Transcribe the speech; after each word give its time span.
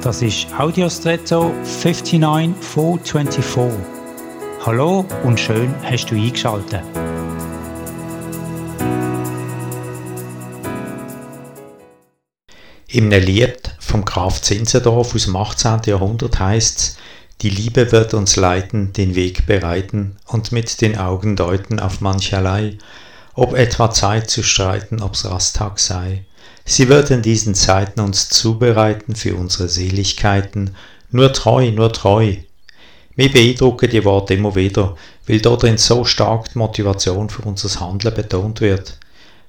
Das 0.00 0.22
ist 0.22 0.46
Audiostretto 0.56 1.52
59424. 1.64 3.80
Hallo 4.64 5.04
und 5.24 5.40
schön 5.40 5.74
hast 5.82 6.06
du 6.06 6.14
eingeschaltet. 6.14 6.84
Im 12.86 13.10
Lied 13.10 13.74
vom 13.80 14.04
Graf 14.04 14.40
Zinzendorf 14.40 15.16
aus 15.16 15.24
dem 15.24 15.34
18. 15.34 15.80
Jahrhundert 15.86 16.38
heißt 16.38 16.78
es, 16.78 16.96
die 17.40 17.50
Liebe 17.50 17.90
wird 17.90 18.14
uns 18.14 18.36
leiten, 18.36 18.92
den 18.92 19.16
Weg 19.16 19.46
bereiten 19.46 20.16
und 20.26 20.52
mit 20.52 20.80
den 20.80 20.96
Augen 20.96 21.34
deuten 21.34 21.80
auf 21.80 22.00
mancherlei, 22.00 22.78
ob 23.34 23.54
etwa 23.54 23.90
Zeit 23.90 24.30
zu 24.30 24.44
streiten, 24.44 25.02
ob's 25.02 25.24
Rasttag 25.24 25.80
sei. 25.80 26.24
Sie 26.70 26.90
wird 26.90 27.10
in 27.10 27.22
diesen 27.22 27.54
Zeiten 27.54 27.98
uns 27.98 28.28
zubereiten 28.28 29.16
für 29.16 29.34
unsere 29.36 29.70
Seligkeiten, 29.70 30.76
nur 31.10 31.32
treu, 31.32 31.70
nur 31.70 31.94
treu. 31.94 32.36
Mir 33.16 33.32
beeindrucken 33.32 33.88
die 33.88 34.04
Worte 34.04 34.34
immer 34.34 34.54
wieder, 34.54 34.94
weil 35.26 35.40
darin 35.40 35.78
so 35.78 36.04
stark 36.04 36.52
die 36.52 36.58
Motivation 36.58 37.30
für 37.30 37.40
unser 37.40 37.80
Handeln 37.80 38.14
betont 38.14 38.60
wird. 38.60 38.98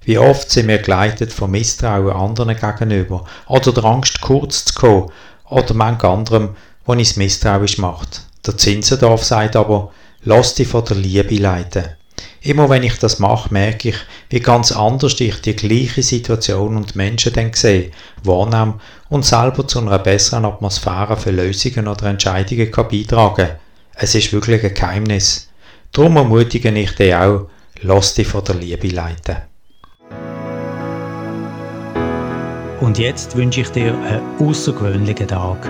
Wie 0.05 0.17
oft 0.17 0.49
sind 0.49 0.69
wir 0.69 0.77
geleitet 0.77 1.33
von 1.33 1.51
Misstrauen 1.51 2.15
anderen 2.15 2.55
gegenüber 2.55 3.25
oder 3.49 3.73
der 3.73 3.83
Angst 3.83 4.21
kurz 4.21 4.63
zu 4.63 4.73
kommen 4.75 5.11
oder 5.49 5.73
manch 5.73 6.05
anderem, 6.05 6.55
wo 6.85 6.93
uns 6.93 7.17
misstrauisch 7.17 7.79
macht. 7.79 8.21
Der 8.47 8.57
Zinsendorf 8.57 9.25
sagt 9.25 9.57
aber, 9.57 9.91
lass 10.23 10.55
dich 10.55 10.69
von 10.69 10.85
der 10.85 10.95
Liebe 10.95 11.35
leiten. 11.35 11.98
Immer 12.41 12.69
wenn 12.69 12.83
ich 12.83 12.97
das 12.97 13.19
mache, 13.19 13.53
merke 13.53 13.89
ich, 13.89 13.97
wie 14.29 14.39
ganz 14.39 14.71
anders 14.71 15.19
ich 15.19 15.41
die 15.41 15.55
gleiche 15.55 16.01
Situation 16.01 16.77
und 16.77 16.95
Menschen 16.95 17.33
dann 17.33 17.51
sehe, 17.53 17.91
wahrnehme 18.23 18.79
und 19.09 19.25
selber 19.25 19.67
zu 19.67 19.79
einer 19.79 19.99
besseren 19.99 20.45
Atmosphäre 20.45 21.17
für 21.17 21.31
Lösungen 21.31 21.87
oder 21.87 22.05
Entscheidungen 22.05 22.71
kann 22.71 22.87
beitragen 22.87 23.49
Es 23.93 24.15
ist 24.15 24.31
wirklich 24.31 24.63
ein 24.63 24.73
Geheimnis. 24.73 25.49
Darum 25.91 26.15
ermutige 26.15 26.69
ich 26.71 26.95
dich 26.95 27.13
auch, 27.13 27.49
lass 27.81 28.13
dich 28.13 28.27
von 28.27 28.43
der 28.45 28.55
Liebe 28.55 28.87
leiten. 28.87 29.37
Und 32.79 32.97
jetzt 32.97 33.35
wünsche 33.35 33.61
ich 33.61 33.69
dir 33.69 33.93
einen 33.93 34.21
außergewöhnlichen 34.39 35.27
Tag. 35.27 35.69